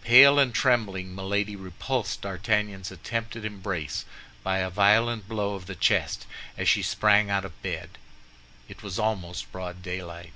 Pale 0.00 0.38
and 0.38 0.54
trembling, 0.54 1.14
Milady 1.14 1.54
repulsed 1.54 2.22
D'Artagnan's 2.22 2.90
attempted 2.90 3.44
embrace 3.44 4.06
by 4.42 4.60
a 4.60 4.70
violent 4.70 5.28
blow 5.28 5.54
on 5.56 5.66
the 5.66 5.74
chest, 5.74 6.26
as 6.56 6.70
she 6.70 6.82
sprang 6.82 7.28
out 7.28 7.44
of 7.44 7.60
bed. 7.62 7.98
It 8.66 8.82
was 8.82 8.98
almost 8.98 9.52
broad 9.52 9.82
daylight. 9.82 10.32